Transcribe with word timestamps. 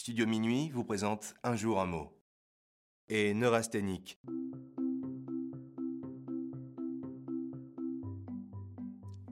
Studio 0.00 0.26
Minuit 0.26 0.70
vous 0.70 0.82
présente 0.82 1.34
Un 1.42 1.56
jour 1.56 1.78
un 1.78 1.84
mot. 1.84 2.10
Et 3.10 3.34
neurasthénique. 3.34 4.18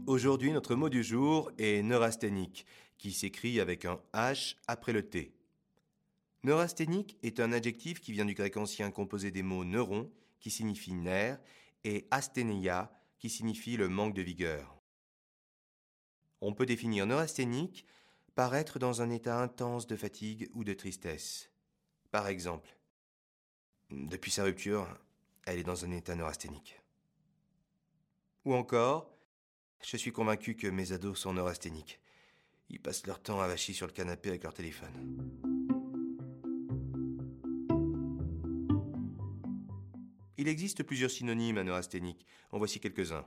Aujourd'hui, 0.06 0.52
notre 0.52 0.74
mot 0.74 0.90
du 0.90 1.02
jour 1.02 1.50
est 1.56 1.82
neurasthénique, 1.82 2.66
qui 2.98 3.12
s'écrit 3.12 3.60
avec 3.60 3.86
un 3.86 3.98
H 4.12 4.56
après 4.66 4.92
le 4.92 5.08
T. 5.08 5.32
Neurasthénique 6.44 7.16
est 7.22 7.40
un 7.40 7.52
adjectif 7.52 7.98
qui 8.00 8.12
vient 8.12 8.26
du 8.26 8.34
grec 8.34 8.58
ancien 8.58 8.90
composé 8.90 9.30
des 9.30 9.42
mots 9.42 9.64
neuron, 9.64 10.12
qui 10.38 10.50
signifie 10.50 10.92
nerf, 10.92 11.40
et 11.84 12.06
asthénia, 12.10 12.92
qui 13.18 13.30
signifie 13.30 13.78
le 13.78 13.88
manque 13.88 14.12
de 14.12 14.20
vigueur. 14.20 14.78
On 16.42 16.52
peut 16.52 16.66
définir 16.66 17.06
neurasthénique 17.06 17.86
par 18.38 18.54
être 18.54 18.78
dans 18.78 19.02
un 19.02 19.10
état 19.10 19.42
intense 19.42 19.88
de 19.88 19.96
fatigue 19.96 20.48
ou 20.54 20.62
de 20.62 20.72
tristesse. 20.72 21.50
Par 22.12 22.28
exemple, 22.28 22.68
depuis 23.90 24.30
sa 24.30 24.44
rupture, 24.44 24.86
elle 25.44 25.58
est 25.58 25.64
dans 25.64 25.84
un 25.84 25.90
état 25.90 26.14
neurasthénique. 26.14 26.80
Ou 28.44 28.54
encore, 28.54 29.10
je 29.82 29.96
suis 29.96 30.12
convaincu 30.12 30.54
que 30.54 30.68
mes 30.68 30.92
ados 30.92 31.18
sont 31.18 31.32
neurasthéniques. 31.32 31.98
Ils 32.68 32.80
passent 32.80 33.08
leur 33.08 33.20
temps 33.20 33.40
avachis 33.40 33.74
sur 33.74 33.88
le 33.88 33.92
canapé 33.92 34.28
avec 34.28 34.44
leur 34.44 34.54
téléphone. 34.54 34.94
Il 40.36 40.46
existe 40.46 40.84
plusieurs 40.84 41.10
synonymes 41.10 41.58
à 41.58 41.64
neurasthénique. 41.64 42.24
En 42.52 42.58
voici 42.58 42.78
quelques-uns. 42.78 43.26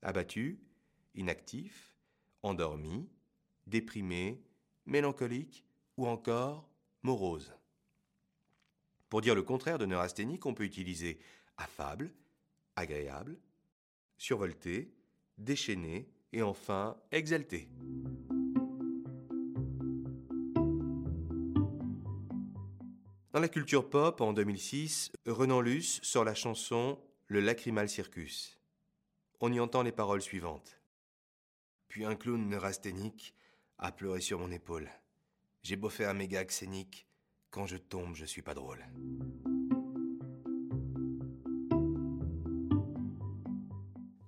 Abattu, 0.00 0.58
inactif, 1.14 1.94
endormi, 2.42 3.06
déprimé, 3.66 4.40
mélancolique 4.86 5.64
ou 5.96 6.06
encore 6.06 6.68
morose. 7.02 7.52
Pour 9.08 9.20
dire 9.20 9.34
le 9.34 9.42
contraire 9.42 9.78
de 9.78 9.86
neurasthénique, 9.86 10.46
on 10.46 10.54
peut 10.54 10.64
utiliser 10.64 11.18
affable, 11.56 12.10
agréable, 12.74 13.38
survolté, 14.18 14.92
déchaîné 15.38 16.08
et 16.32 16.42
enfin 16.42 16.96
exalté. 17.12 17.68
Dans 23.32 23.40
la 23.40 23.48
culture 23.48 23.90
pop, 23.90 24.22
en 24.22 24.32
2006, 24.32 25.12
Renan 25.26 25.60
Luce 25.60 26.00
sort 26.02 26.24
la 26.24 26.34
chanson 26.34 26.98
Le 27.26 27.40
Lacrymal 27.40 27.88
Circus. 27.88 28.58
On 29.40 29.52
y 29.52 29.60
entend 29.60 29.82
les 29.82 29.92
paroles 29.92 30.22
suivantes. 30.22 30.80
Puis 31.88 32.06
un 32.06 32.16
clown 32.16 32.48
neurasthénique 32.48 33.34
a 33.78 33.92
pleuré 33.92 34.20
sur 34.20 34.38
mon 34.38 34.50
épaule. 34.50 34.90
J'ai 35.62 35.76
beau 35.76 35.88
faire 35.88 36.10
un 36.10 36.14
méga 36.14 36.44
scénique, 36.48 37.06
quand 37.50 37.66
je 37.66 37.76
tombe, 37.76 38.14
je 38.14 38.24
suis 38.24 38.42
pas 38.42 38.54
drôle. 38.54 38.84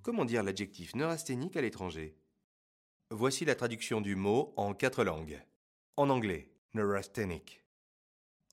Comment 0.02 0.24
dire 0.24 0.42
l'adjectif 0.42 0.94
neurasthénique 0.94 1.56
à 1.56 1.60
l'étranger? 1.60 2.16
Voici 3.10 3.44
la 3.44 3.54
traduction 3.54 4.00
du 4.00 4.16
mot 4.16 4.52
en 4.56 4.74
quatre 4.74 5.04
langues. 5.04 5.42
En 5.96 6.10
anglais, 6.10 6.50
neurasthenic. 6.74 7.64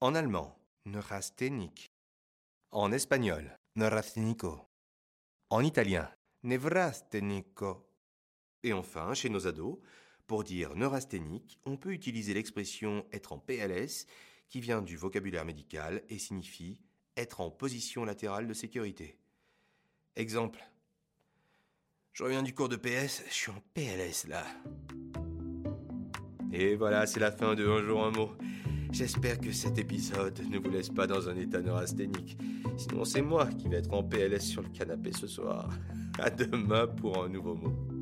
En 0.02 0.16
allemand, 0.16 0.58
neurasthénique. 0.86 1.92
En 2.72 2.92
espagnol, 2.92 3.58
neurasthénico. 3.76 4.60
En 5.50 5.64
italien, 5.64 6.12
nevrasthénico. 6.44 7.90
Et 8.64 8.74
enfin, 8.74 9.14
chez 9.14 9.30
nos 9.30 9.48
ados, 9.48 9.78
pour 10.28 10.44
dire 10.44 10.76
neurasthénique, 10.76 11.60
on 11.66 11.78
peut 11.78 11.94
utiliser 11.94 12.34
l'expression 12.34 13.06
être 13.12 13.34
en 13.34 13.40
PLS 13.40 14.08
qui 14.50 14.60
vient 14.60 14.82
du 14.82 14.98
vocabulaire 14.98 15.46
médical 15.46 16.04
et 16.10 16.18
signifie 16.18 16.80
être 17.18 17.42
en 17.42 17.50
position 17.50 18.06
latérale 18.06 18.48
de 18.48 18.54
sécurité. 18.54 19.18
Exemple. 20.16 20.60
Je 22.14 22.24
reviens 22.24 22.44
du 22.44 22.54
cours 22.54 22.70
de 22.70 22.78
PS, 22.78 23.24
je 23.28 23.34
suis 23.34 23.52
en 23.52 23.62
PLS 23.74 24.28
là. 24.28 24.46
Et 26.54 26.76
voilà, 26.76 27.06
c'est 27.06 27.20
la 27.20 27.32
fin 27.32 27.54
de 27.54 27.68
Un 27.68 27.84
jour 27.84 28.06
un 28.06 28.12
mot. 28.12 28.32
J'espère 28.92 29.42
que 29.42 29.52
cet 29.52 29.78
épisode 29.78 30.40
ne 30.50 30.58
vous 30.58 30.70
laisse 30.70 30.90
pas 30.90 31.06
dans 31.06 31.28
un 31.28 31.36
état 31.36 31.62
neurasthénique. 31.62 32.38
Sinon, 32.78 33.04
c'est 33.04 33.22
moi 33.22 33.48
qui 33.48 33.68
vais 33.68 33.78
être 33.78 33.94
en 33.94 34.04
PLS 34.04 34.40
sur 34.40 34.62
le 34.62 34.70
canapé 34.70 35.12
ce 35.12 35.28
soir. 35.28 35.70
À 36.18 36.30
demain 36.30 36.88
pour 36.88 37.22
un 37.22 37.28
nouveau 37.28 37.56
mot. 37.56 37.95